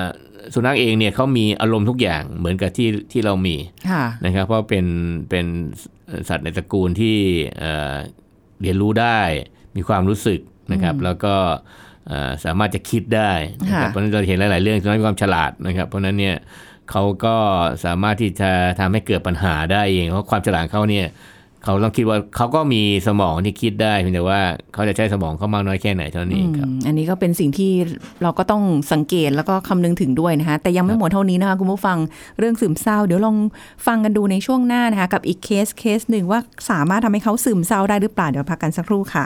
[0.53, 3.55] สุนัขเองเนี่ยเขามีอารมณ์ทุกอย่างเหมือนกับที่ที่เรามี
[3.91, 4.85] ค่ะนะครับ เพราะเป็น
[5.29, 5.45] เป็น
[6.29, 7.17] สัตว์ในตระกูลที่
[7.59, 7.95] เอ่อ
[8.61, 9.19] เรียนรู้ได้
[9.75, 10.39] มีความรู้สึก
[10.71, 11.33] นะครับ แล้วก็
[12.07, 16.35] เอ่อสามารถจะคิดได้นะครับค่ะเพราะฉะนั้นเราเห็นหลาย ๆ เรื่องสุนัขมีความฉลาดนะครับ เพราะฉะนั้นเนี่ย
[16.91, 17.35] เขาก็
[17.85, 18.49] สามารถที่จะ
[18.79, 21.07] ทำให้เกิดปัญหาได้เอง เพราะความฉลาดของเขาเนี่ย
[21.65, 24.41] เขาต้องคิดว่าเขาก็มีสมองที่คิดได้เพียงแต่ว่า
[24.73, 27.71] เขาจะใช้สมองเขามากน้อยแค่ไหนเท่านั้นเองครับอืมอันนี้ก็เป็นสิ่งที่
[28.23, 28.63] เราก็ต้อง
[28.93, 31.97] สังเกตแล้วก็คำนึงถึงด้วยนะคะ แต่ยังไม่หมดเท่านี้นะคะคุณผู้ฟัง
[32.39, 33.37] เรื่องซึมเศร้า เดี๋ยวลอง
[33.87, 36.39] ฟังกันดูในช่วงหน้านะคะ กับอีกเคสเคสหนึ่งว่า
[36.69, 39.25] สามารถทำให้เขาซึมเศร้าได้หรือเปล่าเดี๋ยวพักกันสักครู่ค่ะ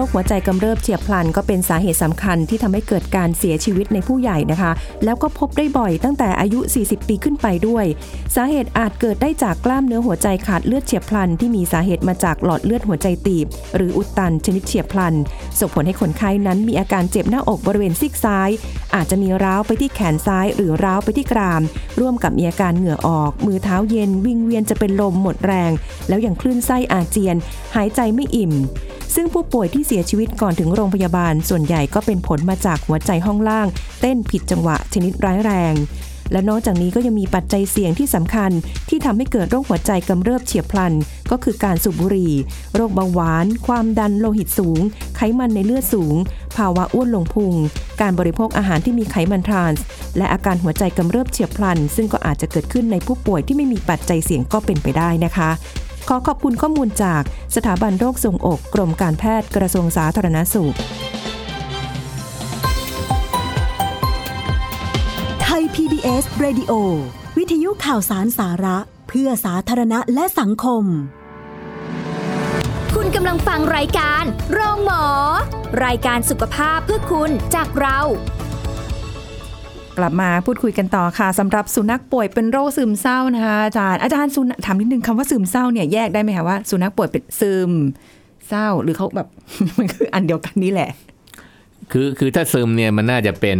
[0.00, 4.72] รคหัวใจกำเริบเฉียบพลันก็เป็นสาเหตุสำคัญที่ทำให้เกิดการเสียชีวิตในผู้ใหญ่นะคะ
[5.04, 7.84] แล้วก็พบได้บ่อยตั้งแต่อายุ 40 ปีขึ้นไปด้วย
[8.34, 15.14] สาเหตุอาจเกิดได้จากกล้ามเนื้อหัวใจขาดเลือดเฉียบพลัน ที่มีสาเหตุมาจากหลอดเลือดหัวใจตีบ หรืออุดตันชนิดเฉียบพลัน
[15.58, 18.50] ส่งผลให้คนไข้นั้นมีอาการเจ็บหน้าอกบริเวณซีกซ้าย
[18.94, 21.62] อาจจะมีร้าวไปที่แขนซ้าย หรือร้าวไปที่กราม
[22.00, 25.70] ร่วมกับมีอาการเหงื่อออก มือเท้าเย็น วิงเวียนจะเป็นลมหมดแรง
[26.08, 27.36] แล้วยังคลื่นไส้อาเจียน
[27.76, 28.52] หายใจไม่อิ่ม
[29.14, 33.66] ซึ่งผู้ป่วยที่เสียชีวิตก่อนถึงโรงพยาบาล ส่วนใหญ่ก็เป็นผลมาจากหัวใจห้องล่าง
[34.00, 35.74] เต้นผิดจังหวะชนิดร้ายแรง
[36.32, 38.50] และนอกจากนี้ก็ยังมีปัจจัยเสี่ยงที่สำคัญ
[38.88, 40.92] ที่ทำให้เกิดโรคหัวใจกำเริบเฉียบพลัน
[41.30, 42.34] ก็คือการสูบบุหรี่
[42.74, 44.80] โรคเบาหวาน ความดันโลหิตสูง
[45.16, 46.14] ไขมันในเลือดสูง
[46.56, 47.54] ภาวะอ้วนลงพุง
[48.00, 49.84] การบริโภคอาหารที่มีไขมันทรานส์
[50.16, 55.50] และอาการหัวใจกำเริบเฉียบพลัน ซึ่งก็อาจจะเกิดขึ้นในผู้ป่วยที่ไม่มีปัจจัยเสี่ยงก็เป็นไปได้นะคะ
[56.08, 57.22] ขอขอบคุณข้อมูลจาก
[57.56, 60.76] สถาบันโรคทรวงอก กรมการแพทย์กระทรวงสาธารณสุข
[65.42, 66.72] ไทย PBS Radio
[67.38, 70.84] วิทยุข่าวสารสาระ เพื่อสาธารณะและสังคม
[72.94, 75.04] คุณกำลังฟังรายการ โรงหมอ
[75.84, 77.98] รายการสุขภาพเพื่อคุณจากเรา
[79.98, 87.70] กลับมาพูดคุยกันต่อค่ะสำหรับสุนัขป่วยเป็นโรคซึมเศร้านะคะอาจารย์อาจารย์สุนัขถามนิดนึงคำว่าซึมเศร้าเนี่ยแยกได้ไหมคะว่าสุนัขป่วยเป็นซึม
[88.48, 89.28] เศร้าหรือเขาแบบ
[89.78, 90.90] มันคืออันเดียวกันนี่แหละ
[91.92, 93.58] คือคือถ้าซึมเนี่ยมันน่าจะเป็น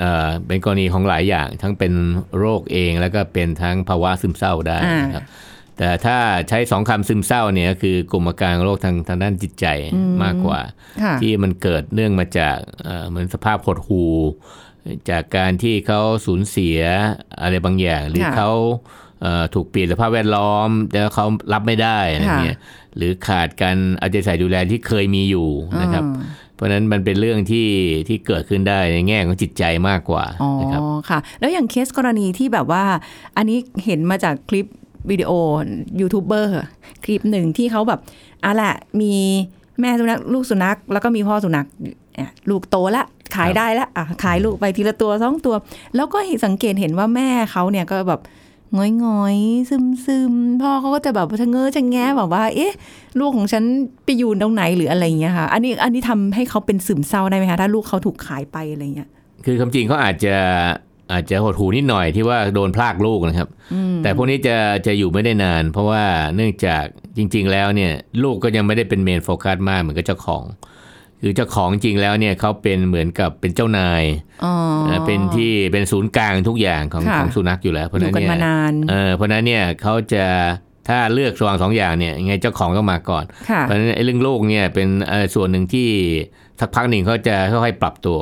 [0.00, 1.92] เอ่อเป็นกรณีของหลายอย่าง ทั้งเป็น
[2.38, 5.24] โรคเองแล้วก็เป็นทั้งภาวะซึมเศร้าได้อ่านนะครับ
[5.78, 9.66] แต่ถ้าใช้สองคำซึมเศร้าเนี่ยก็คือกลุ่มอาการโรคทางทางด้านจิตใจ
[10.22, 10.60] มากกว่า
[11.02, 14.12] ค่ะที่มันเกิดเนื่องมาจากเอ่อเหมือนสภาพหดหู่
[15.10, 16.78] จากการที่เขาสูญเสีย
[17.42, 18.50] อะไรบางอย่าง หรือค่ะเขา
[19.22, 22.58] เอ่อถูกเปลี่ยนสภาพแวดล้อม แล้วเขารับไม่ได้อะไรเงี้ย
[22.96, 25.48] หรือขาดการเอาใจใส่ดูแลที่เคยมีอยู่
[25.82, 27.68] นะครับอ่าเพราะฉะนั้นมันเป็นเรื่องที่
[28.08, 32.84] ที่เกิดขึ้นได้ในแง่ของจิตใจมากกว่าอ๋อนะครับค่ะ แล้วอย่างเคสกรณีที่แบบว่า
[33.36, 34.66] อันนี้เห็นมาจากคลิป
[35.10, 35.30] วิดีโอ
[36.00, 36.52] ยูทูบเบอร์
[37.04, 38.00] คลิปหนึ่งที่เขาแบบ
[38.44, 39.14] อะแหละมี
[39.80, 41.96] แม่สุนัขลูกสุนัข แล้วก็มีพ่อสุนัขอะ
[42.50, 43.04] ลูกโตละ
[43.36, 45.54] ขายได้ละอะขายลูกไปทีละตัวสองตัว
[45.96, 48.20] แล้วก็เห็นสังเกตเห็นว่าแม่เขาเนี่ยก็แบบ
[48.76, 49.36] งอยงอย
[49.70, 52.72] ซึมซึมๆพ่อเขาก็จะแบบชะเง้อชะแงะแบบว่า เอ๊ะ
[53.20, 53.64] ลูกของฉัน
[54.04, 59.08] ไปอยู่ตรงไหนหรืออะไรอย่างเงี้ยค่ะ อันนี้อันนี้ทำให้เขาเป็นซึมเศร้าได้ไหมคะถ้าลูกเขาถูกขายไปอะไรเงี้ย
[59.44, 60.36] คือคำจริงเขาอาจจะ
[61.12, 63.48] อาจจะหดหูนิดหน่อยที่ว่าโดนพลากลูกนะครับ
[64.02, 66.02] แต่พวกนี้จะจะอยู่ไม่ได้นาน เพราะว่า
[66.34, 66.84] เนื่องจาก
[67.16, 70.42] จริง ๆ แล้วเนี่ย ลูกก็ยังไม่ได้เป็นเมนโฟกัสมากเหมือนกับเจ้าของ
[71.26, 74.02] คือเจ้าของจริงแล้วเนี่ยเขาเป็นเหมือนกับเป็นเจ้านาย
[74.44, 74.52] อ๋อ
[74.86, 80.24] เอ่อเป็นที่เป็นศูนย์กลางทุกอย่างของค่ะของสุนัขอยู่แล้ว เพราะอฉะยู่นั้นกันเนี่ยมานานเออเพราะฉะนั้นเนี่ยเขาจะ
[80.88, 85.88] ถ้าเลือกระหว่างสองอย่างเนี่ยยังไงเจ้าของต้องมาก่อนค่ะเพราะฉะนั้นไอ้เรื่องโรคเนี่ยเป็นเอ่อส่วนหนึ่งที่
[86.60, 88.20] สักพักหนึ่งเขาจะค่อยๆปรับตัว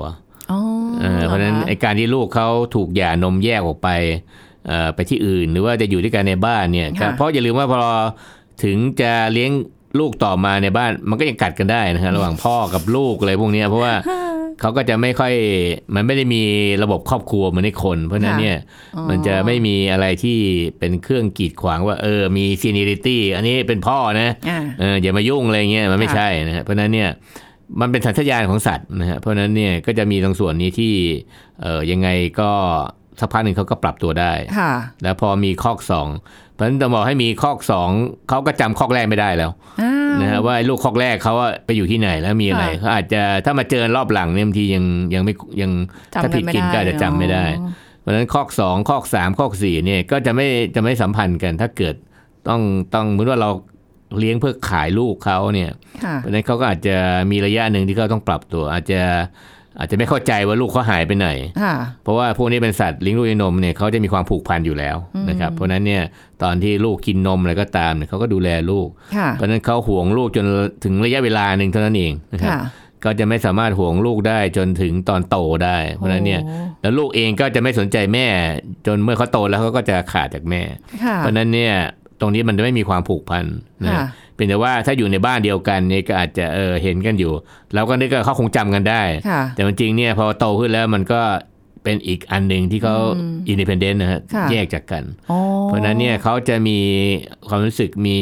[0.50, 0.58] อ๋อ
[1.02, 3.88] เออเพราะฉะนั้นไอ้การที่ลูกเขาถูกหย่านมแยกออกไป
[4.66, 7.82] เอ่อไปที่อื่น หรือว่าจะอยู่ด้วยกันในบ้านเนี่ยค่ะเพราะอย่าลืมว่าพอ
[8.64, 9.50] ถึงจะเลี้ยง
[9.98, 13.94] ลูกต่อมาในบ้านมันก็ยังกัดกันได้นะฮะระหว่างพ่อกับลูกอะไรพวกเนี้ยเพราะว่า
[14.60, 15.32] เขาก็จะไม่ค่อย
[15.94, 16.42] มันไม่ได้มี
[16.82, 18.56] ระบบครอบครัวเหมือนในคน เพราะฉะนั้นเนี่ย
[19.10, 20.38] มันจะไม่มีอะไรที่
[20.78, 27.08] เป็นเครื่องกีดขวางว่าเออมีซีเนียริตี้อันนี้เป็นพ่อนะอ่าเอออย่ามายุ่งอะไรเงี้ยมันไม่ค่ะใช่นะฮะเพราะฉะนั้นเนี่ย
[27.80, 30.94] มันเป็นสัญชาตญาณของสัตว์นะฮะเพราะฉะนั้นเนี่ยก็จะมีตรงส่วนนี้ที่
[31.62, 32.08] เออยังไง
[32.40, 32.50] ก็
[33.22, 36.08] สักพักหนึ่งเขาก็ปรับตัวได้ค่ะแล้วพอมีคอกสอง
[36.54, 37.90] เพราะฉะนั้นต้องบอกให้มีคอกสอง
[38.28, 39.50] เขาก็จำคอกแรกไม่ได้แล้ว
[39.82, 45.70] อ้าวนะฮะว่าไอ้ลูกคอกแรกเขาอะไปอยู่ที่ไหนแล้วมีอะไรค่ะเขาอาจจะถ้ามาเจอรอบหลังเนี่ยบางทียังยังไม่ยัง
[46.14, 51.94] จำถ้าผิดกินก็ไม่อาจจะจำไม่ได้อ๋อเพราะฉะนั้นคอกสองคอกสามคอกสี่เนี่ยก็จะไม่จะไม่สัมพันธ์กันถ้าเกิด
[52.48, 52.60] ต้อง
[52.94, 53.50] ต้องเหมือนว่าเรา
[54.18, 55.70] เลี้ยงเพื่อขายลูกเขาเนี่ย
[56.04, 56.96] ค่ะเพราะฉะนั้นเขาก็อาจจะ
[57.30, 59.00] มีระยะหนึ่งที่เขาต้องปรับตัว อาจจะ
[59.78, 61.28] อาจจะไม่เข้าใจว่าลูกเขาหายไปไหน
[61.62, 64.96] ค่ะเพราะว่าพวกนี้เป็นสัตว์เลี้ยงลูกด้วยนมเนี่ยเขาจะมีความผูกพันอยู่แล้ว
[65.28, 66.02] นะครับ เพราะฉะนั้นเนี่ย
[66.42, 70.44] ตอนที่ลูกกินนมอะไรก็ตามเนี่ยเขาก็ดูแลลูกค่ะเพราะฉะนั้นเขาห่วงลูกจน
[70.84, 72.62] ถึงระยะเวลาหนึ่งเท่านั้นเองนะครับค่ะ
[73.04, 78.26] ก็จะไม่สามารถห่วงลูกได้จนถึงตอนโตได้ เพราะฉะนั้นเนี่ยโอ้แล้วลูกเองก็จะไม่สนใจแม่
[78.86, 80.62] จนเมื่อเขาโตแล้วเขาก็จะขาดจากแม่
[81.04, 81.74] ค่ะเพราะฉะนั้นเนี่ย
[82.22, 83.44] ตรงนี้มันจะไม่มีความผูกพัน
[83.84, 84.06] นะค่ะ
[84.36, 87.32] เป็นแต่ว่าถ้าอยู่ในบ้านเดียวกันเนี่ยก็อาจจะเออเห็นกันอยู่
[87.74, 91.20] เราก็นึกว่าเขาคงจำกันได้ค่ะแต่จริงๆเนี่ยพอโตขึ้นแล้วมันก็
[91.84, 96.78] เป็นอีกอันหนึ่งที่เขาอืมอินดิเพนเดนต์นะฮะค่ะแยกจากกันอ๋อเพราะฉะนั้นเนี่ยเขาจะมี
[97.48, 98.16] ความรู้สึกมี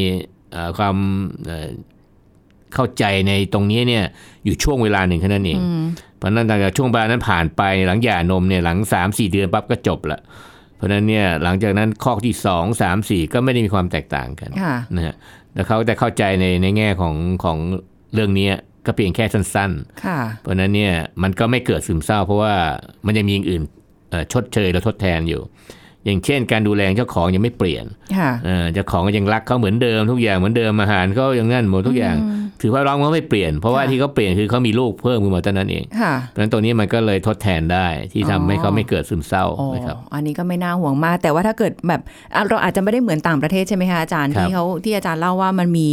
[0.52, 0.96] เอ่อความ
[1.46, 1.68] เอ่อ
[2.74, 4.04] เข้าใจในตรงนี้เนี่ย
[4.44, 5.84] อยู่ช่วงเวลาหนึ่งแค่นั้นเองอืม
[6.18, 10.20] เพราะฉะนั้นหลังจากช่วงเวลานั้นผ่านไปหลังหย่านมเนี่ยหลังสามสี่เดือนปั๊บก็จบละ
[10.80, 15.14] เพราะฉะนั้นเนี่ยหลังจากนั้นข้อที่สองสามสี่ก็ไม่ได้มีความแตกต่างกันค่ะนะฮะ
[15.54, 17.14] แล้วเขาจะเข้าใจในในแง่ของ
[17.44, 17.58] ของ
[18.14, 18.48] เรื่องนี้
[18.86, 22.54] ก็เพียงแค่สั้นๆค่ะเพราะฉะนั้นเนี่ยมันก็ไม่เกิดซึมเศร้า เพราะว่า
[23.06, 23.62] มันยังมีอย่างอื่น
[24.10, 25.40] เอ่อชดเชยและทดแทนอยู่
[26.04, 27.84] อย่างเช่น การดูแลเจ้าของยังไม่เปลี่ยน
[28.18, 32.16] ค่ะเอ่อเจ้าของก็ยังรักเขาเหมือนเดิมทุกอย่างเหมือนเดิมอาหารก็ยังนั่นหมดทุกอย่าง
[32.62, 42.00] ถือว่าร้องเขาไม่เปลี่ยน เพราะว่าค่ะที่เขาเปลี่ยนคือเขามีลูกเพิ่มขึ้นมาเท่านั้นเองค่ะเพราะฉะนั้นตัวนี้มันก็เลยทดแทนได้ที่ทำให้อ๋อเขาไม่เกิดซึมเศร้าอ๋อนะครับอันนี้ก็ไม่น่าห่วงมาก แต่ว่าถ้าเกิดแบบ
[42.34, 45.88] อะเราอาจจะไม่ได้เหมือนต่างประเทศใช่ไหมคะอาจารย์ครับที่เขาที่อาจารย์เล่าว่ามันมี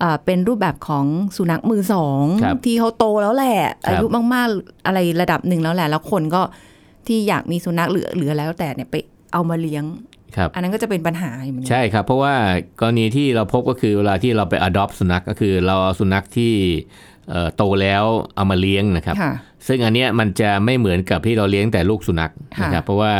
[0.00, 1.04] เอ่อเป็นรูปแบบของ
[1.36, 6.42] สุนัขมือสองครับที่เขาโตแล้วแหละครับอายุมากๆอะไรระดับหนึ่งแล้วแหละแล้วคนก็
[7.06, 8.94] ที่อยากมีสุนัขหรือหรือแล้วแต่เนี่ยไป
[9.32, 9.84] เอามาเลี้ยง
[10.36, 12.34] ครับอันนั้นก็จะเป็นปัญหาอยู่เหมือนกันใช่ครับ เพราะว่า
[12.80, 16.54] กรณีที่เราพบก็คือเวลาที่เราไป adopt สุนัขก็คือเราเอาสุนัขที่
[17.30, 18.04] เอ่อโตแล้ว
[18.36, 19.32] เอามาเลี้ยงนะครับค่ะ
[19.66, 23.14] ซึ่งอันเนี้ยมันจะไม่เหมือนกับที่เราเลี้ยงแต่ลูกสุนัขค่ะนะครับ เพราะว่า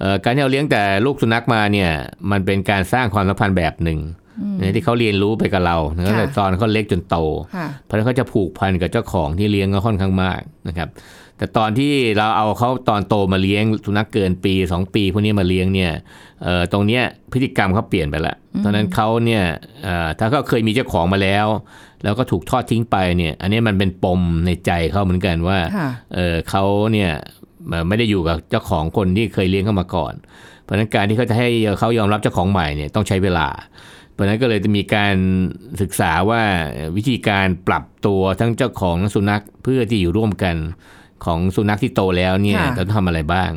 [0.00, 1.90] เอ่อการที่เราเลี้ยงแต่ลูกสุนัขมาเนี่ย
[2.30, 4.00] มันเป็นการสร้างความสัมพันธ์แบบหนึ่ง
[4.58, 5.76] นะที่เขาเรียนรู้ไปกับเรา
[6.06, 7.16] ตั้งแต่ตอนเขาเล็กจนโต
[7.56, 10.88] ค่ะเพราะฉะนั้นเขาจะผูกพันกับเจ้าของที่เลี้ยงก็ค่อนข้างมากนะครับ
[11.38, 15.92] แต่ตอนที่เราเอาเขาตอนโตมาเลี้ยงสุนัขเกินปี 2 ปีพวกนี้มาเลี้ยงเนี่ย
[16.42, 19.42] เอ่อตรงเนี้ยพฤติกรรมเขาเปลี่ยนไปละตอนนั้นเขาเนี่ย
[19.82, 21.46] เอ่อถ้าเขาเคยมีเจ้าของมาแล้ว
[22.02, 27.10] แล้วก็ถูกทอดทิ้งไปเนี่ยอันนี้มันเป็นปมในใจเขาเหมือนกันว่าค่ะเออเขาเนี่ย
[27.68, 30.14] เอ่อไม่ได้อยู่กับเจ้าของคนที่เคยเลี้ยงเขามาก่อน
[30.62, 33.48] เพราะฉะนั้นการที่เขาจะให้เขายอมรับเจ้าของใหม่เนี่ยต้องใช้เวลา
[34.12, 35.16] เพราะฉะนั้นก็เลยจะมีการ
[35.80, 36.42] ศึกษาว่า
[36.96, 40.56] วิธีการปรับตัวทั้งเจ้าของและสุนัขเพื่อที่อยู่ร่วมกัน
[41.26, 43.50] ของสุนัขที่โตแล้วเนี่ยค่ะจะต้องทำอะไรบ้าง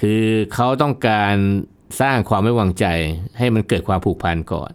[0.00, 0.22] คือ
[0.54, 1.34] เขาต้องการ
[2.00, 2.86] สร้างความไม่วางใจ
[3.38, 4.70] ให้มันเกิดความผูกพันก่อน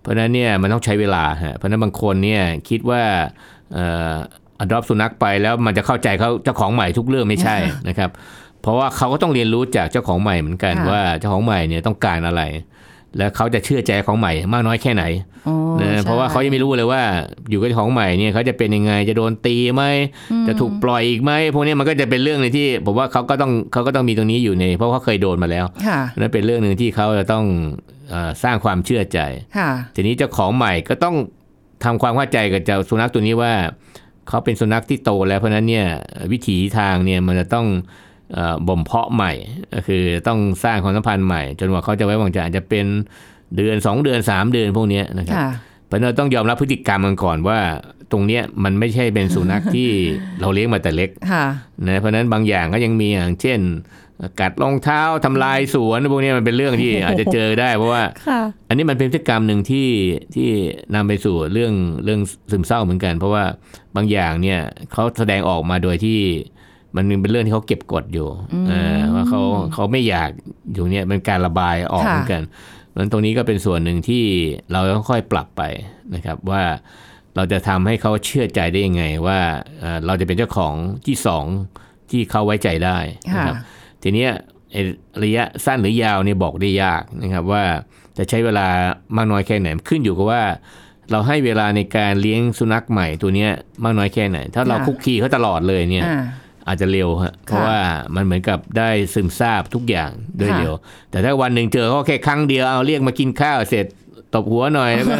[0.00, 3.02] เพราะฉะนั้นเนี่ยมันต้องใช้เวลาฮะเพราะฉะนั้นบางคนเนี่ยคิดว่า
[3.74, 4.14] เอ่อ
[4.64, 7.56] adopt สุนัขไปแล้วมันจะเข้าใจเขาเจ้าของใหม่ทุกเรื่องไม่ใช่
[7.88, 8.10] นะครับ
[8.62, 12.42] เพราะว่าเขาก็ต้องเรียนรู้จากเจ้าของใหม่เหมือนกันค่ะว่าเจ้าของใหม่เนี่ยต้องการอะไร
[13.18, 15.04] และเขาจะเชื่อใจของใหม่มากน้อยแค่ไหน
[15.48, 17.02] อ๋อนะใช่เพราะว่าเขายังไม่รู้เลยว่า
[17.50, 19.84] อยู่กับเจ้าของใหม่เนี่ยเขาจะเป็นยังไงจะโดนตีไหม
[20.46, 27.44] จะถูกปล่อยอีกไหมพวกนี้มันก็จะเป็นเรื่องในงที่ผมว่าเขาก็ต้องเขาก็ต้องมีตรงนี้อยู่ใน เพราะเขาเคยโดนมาแล้วค่ะนั่นเป็นเรื่องหนึ่งที่เขาจะต้อง
[28.10, 29.18] เออสร้างความเชื่อใจ
[29.56, 31.16] ค่ะทีนี้เจ้าของใหม่ก็ต้อง
[31.84, 33.52] ทำความเข้าใจกับเจ้าสุนัขตัวนี้ว่า
[34.28, 35.86] เขาเป็นสุนัขที่โตแล้วเพราะฉะนั้นเนี่ย
[36.32, 37.80] วิถีทางเนี่ยมันจะต้องเอ่อ
[38.68, 39.32] บ่มเพาะใหม่
[39.74, 42.86] ก็คือต้องสร้างความสัมพันธ์ใหม่ จนกว่าเขาจะไว้วางใจอาจจะเป็น
[43.56, 45.48] เดือน 2 เดือน 3 เดือนพวกเนี้ยนะครับค่ะ
[45.86, 47.58] เพราะฉะนั้นเราต้องยอมรับพฤติกรรมมันก่อนว่า
[48.12, 49.88] ตรงเนี้ยมันไม่ใช่เป็นสุนัขที่
[50.40, 51.46] เราเลี้ยงมาแต่เล็กค่ะ
[51.86, 53.60] นะเพราะฉะนั้นบางอย่างก็ยังมีอย่างเช่น
[54.40, 59.88] กัดรองเท้าทำลายสวนพวกเนี้ยมันเป็นเรื่องที่อาจจะเจอได้เพราะว่าค่ะอันนี้มันเป็นพฤติกรรมหนึ่งที่
[60.34, 60.48] ที่
[60.94, 61.72] นำไปสู่เรื่อง
[62.04, 63.44] เรื่องซึมเศร้าเหมือนกัน เพราะว่า
[63.96, 64.60] บางอย่างเนี่ย
[64.92, 66.20] เขาแสดงออกมาโดยที่
[66.96, 68.28] มันเป็นเรื่องที่เขาเก็บกดอยู่
[68.68, 69.40] เออว่าเขา
[69.74, 70.30] เขาไม่อยาก
[70.74, 72.42] อยู่เนี่ยเป็นการระบายออกค่ะเหมือนกัน
[72.88, 74.24] เพราะฉะนั้นตรงนี้ก็เป็นส่วนหนึ่งที่
[74.72, 75.62] เราต้องค่อยปรับไป
[76.14, 76.62] นะครับว่า
[77.36, 79.38] เราจะทำให้เขาเชื่อใจได้ยังไงว่า
[79.80, 80.74] เอ่อเราจะเป็นเจ้าของ
[81.06, 81.44] ที่สอง
[82.10, 82.98] ที่เขาไว้ใจได้
[83.34, 83.56] นะครับ
[84.02, 84.32] ทีเนี้ย
[84.72, 84.82] ไอ้
[85.22, 87.62] ระยะสั้นหรือยาวเนี่ยบอกได้ยากนะครับว่า
[88.18, 88.68] จะใช้เวลา
[89.16, 90.42] มากน้อยแค่ไหนขึ้นอยู่กับว่า
[91.10, 93.50] เราให้เวลาในการเลี้ยงสุนัขใหม่ตัวเนี้ย
[93.84, 96.04] มากน้อยแค่ไหน ถ้าเราค่ะคุกคีเขาตลอดเลยเนี่ย
[96.66, 97.78] อ่าอาจจะเร็วฮะเพราะว่า
[98.14, 100.74] มันเหมือนกับได้ซึมซาบทุกอย่างด้วยค่ะเร็ว
[101.10, 103.86] แต่ถ้าวันหนึ่งเจอเขาแค่ครั้งเดียวเอาเรียกมากินข้าวเสร็จ
[104.34, 105.14] ตบหัวหน่อยแล้วก็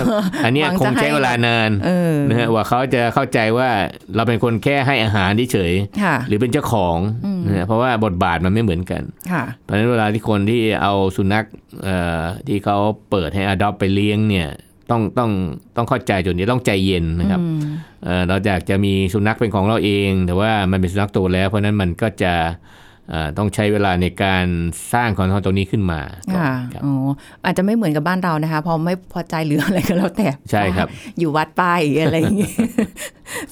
[0.44, 3.70] อันเนี้ยหวังคจะงใช้ให้เวลานานเออนะฮะว่าเขาจะเข้าใจว่า
[4.16, 6.98] เราเป็นคนแค่ให้อาหารเฉยค่ะๆหรือเป็นเจ้าของ
[7.46, 9.02] นะฮะเพราะว่าบทบาทมันไม่เหมือนกัน
[9.33, 11.44] ค่ะเพราะฉะนั้นเวลาที่คนที่เอาสุนัข
[11.85, 12.76] เอ่อที่เขา
[13.11, 14.48] เปิดให้อดอปไปเลี้ยงเนี่ย
[14.90, 15.31] ต้องต้อง
[15.77, 17.61] ต้องเข้าใจจุดนี้ต้องใจเย็นนะครับอืม
[18.05, 22.35] เอ่อเราอยากจะมีสุนัขเป็นของเราเอง แต่ว่ามันเป็นสุนัขโตแล้ว เพราะฉะนั้นมันก็จะ
[23.11, 24.45] เอ่อต้องใช้เวลาในการ
[24.92, 26.01] สร้างคอนโทรลตรงนี้ขึ้นมา
[26.35, 26.95] ก่อนค่ะครับอ๋อ
[27.45, 31.64] อาจจะไม่เหมือนกับบ้านเรานะคะ พอไม่พอใจหรืออะไรก็แล้วแต่ใช่ครับ อยู่วัดไป
[32.01, 32.53] อะไรอย่างงี้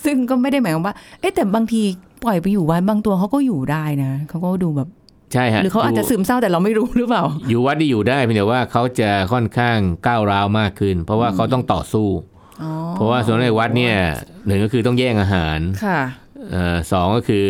[0.04, 1.82] ซึ่งก็ไม่ได้หมายความว่า เอ๊ะแต่บางที
[2.24, 4.88] ปล่อยไปอยู่วัดบางตัวเขาก็อยู่ได้นะเขาก็ดูแบบ
[5.32, 12.08] ใช่ฮะหรือเขาอาจจะยู่ซึมเศร้าแต่เราไม่รู้หรือเปล่า อยู่วัดที่อยู่ได้เพียงแต่ว่าเขาจะค่อนข้างก้าวร้าวมากขึ้น เพราะว่าเขาต้องต่อสู้
[12.62, 13.96] อ๋อเพราะว่าส่วนในวัดเนี่ย
[14.46, 16.00] หนึ่งก็คือต้องแย่งอาหารค่ะ
[16.50, 17.46] เอ่อสองก็คือ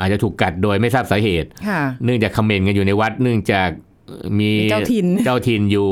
[0.00, 3.70] อาจจะถูกกัดโดยไม่ทราบสาเหตุค่ะเนื่องจากคอมเมนต์กันอยู่ในวัด เนื่องจาก
[4.38, 5.90] มีมีเจ้าถิ่นเจ้าถิ่นอยู่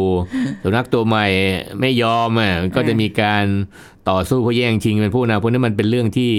[0.62, 1.26] สุนัขตัวใหม่
[1.80, 3.44] ไม่ยอมอะก็จะมีการ
[4.10, 6.32] ต่อสู้เพื่อแย่งชิงเป็นผู้นำพวกนี้มันเป็นเรื่องที่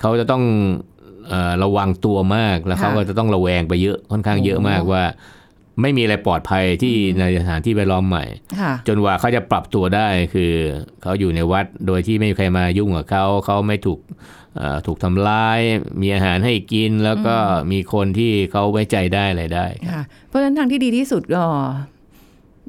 [0.00, 0.42] เขาจะต้อง
[0.86, 0.89] เอ่อ
[1.62, 5.04] ระวังตัวมากแล้วเขาก็จะต้องระแวงไปเยอะค่อนข้างเยอะมากว่า
[5.82, 8.24] ไม่มีอะไรปลอดภัยที่ในสถานที่แวดล้อมใหม่
[8.60, 10.52] ค่ะจนกว่าเขาจะปรับตัวได้คือ
[11.02, 14.00] เขาอยู่ในวัดโดยที่ไม่มีใครมายุ่งกับเขาเขาไม่ถูก
[14.56, 15.60] เอ่อถูกทำร้าย
[16.00, 17.36] มีอาหารให้กินแล้วก็
[17.72, 21.44] มีคนที่เขาไว้ใจได้อะไรได้ครับค่ะเพราะฉะนั้นทางที่ดีที่สุดก็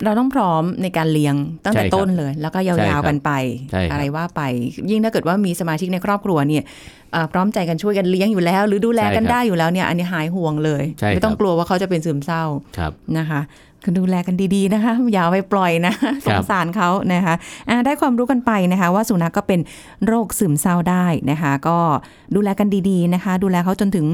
[0.06, 1.36] เราต้องพร้อมในการเลี้ยง
[1.66, 3.32] ตั้งแต่ใช่ครับต้นเลย แล้วก็ยใช่ครัาวบๆกันไป
[3.72, 4.42] ใช่ครับอะไรว่าไป
[4.90, 6.64] ยิ่งถ้าเกิดว่ามีสมาชิกในครอบครัวเนี่ย
[7.12, 12.44] เอ่อพร้อมใจกันช่วยกันเลี้ยงอยู่แล้ว หรือดูแลกันได้อยู่แล้วเนี่ยอันนี้หายห่วงเลยใช่ครับไม่ต้องกลัวว่าเขาจะเป็นซึมเศร้า
[12.78, 13.42] ครับนะคะ
[13.84, 15.94] คือดูแลกันดีๆนะคะ อย่าเอาไปปล่อยนะ
[16.26, 17.36] สงสารเขานะคะ
[17.70, 19.60] อะได้ความรู้กันไปนะคะ ว่าสุนัขก็เป็น
[20.08, 21.78] โรคซึมเศร้าได้นะคะ ก็
[22.36, 24.06] ดูแลกันดีๆนะคะ ดูแลเขาจนถึง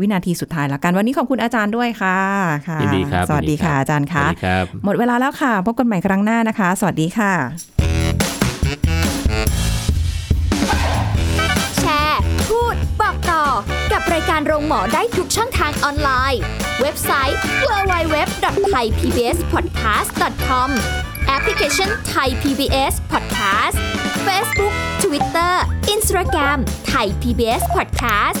[0.00, 2.18] วินาทีสุดท้ายละกัน วันนี้ขอบคุณอาจารย์ด้วยค่ะ
[2.68, 7.32] ค่ะยินดีครับสวัสดีค่ะยินดีครับอาจารย์สคะวัสดีครับหมดเวลาแล้วค่ะ พบกันใหม่ครั้งหน้านะคะ สวัสดีค่ะ
[11.80, 13.44] แชร์ พูด บอกต่อ
[13.92, 16.40] กับรายการโรงหมอได้ทุกช่องทางออนไลน์
[16.80, 20.68] เว็บไซต์ www.thaipbspodcast.com
[21.26, 23.76] แอปพลิเคชัน Thai PBS Podcast
[24.26, 25.52] Facebook Twitter
[25.94, 26.58] Instagram
[26.92, 28.40] Thai PBS Podcast